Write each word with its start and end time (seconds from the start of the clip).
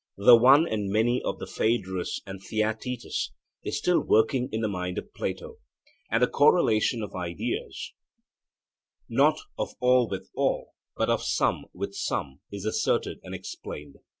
The 0.17 0.35
one 0.35 0.67
and 0.67 0.89
many 0.89 1.21
of 1.21 1.37
the 1.37 1.45
Phaedrus 1.45 2.21
and 2.25 2.41
Theaetetus 2.41 3.33
is 3.63 3.77
still 3.77 3.99
working 3.99 4.49
in 4.51 4.61
the 4.61 4.67
mind 4.67 4.97
of 4.97 5.13
Plato, 5.13 5.57
and 6.09 6.23
the 6.23 6.27
correlation 6.27 7.03
of 7.03 7.13
ideas, 7.13 7.93
not 9.07 9.37
of 9.59 9.75
'all 9.79 10.09
with 10.09 10.31
all,' 10.33 10.73
but 10.97 11.11
of 11.11 11.21
'some 11.21 11.65
with 11.71 11.93
some,' 11.93 12.39
is 12.51 12.65
asserted 12.65 13.19
and 13.21 13.35
explained. 13.35 13.97